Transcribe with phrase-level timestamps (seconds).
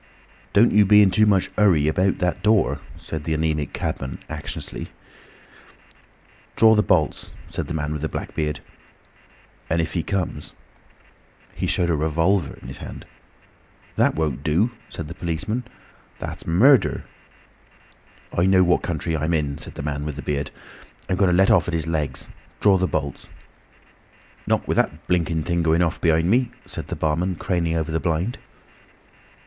[0.51, 4.89] "Don't you be in too much hurry about that door," said the anaemic cabman, anxiously.
[6.55, 8.61] "Draw the bolts," said the man with the black beard,
[9.69, 10.55] "and if he comes—"
[11.53, 13.05] He showed a revolver in his hand.
[13.95, 15.65] "That won't do," said the policeman;
[16.17, 17.03] "that's murder."
[18.35, 20.49] "I know what country I'm in," said the man with the beard.
[21.09, 22.27] "I'm going to let off at his legs.
[22.59, 23.29] Draw the bolts."
[24.47, 27.99] "Not with that blinking thing going off behind me," said the barman, craning over the
[27.99, 28.39] blind.